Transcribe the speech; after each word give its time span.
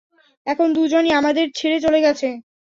এখন 0.47 0.67
দুজনই 0.73 1.11
আমাদের 1.19 1.45
ছেড়ে 1.55 1.77
চলে 1.85 1.99
গেছে। 2.05 2.27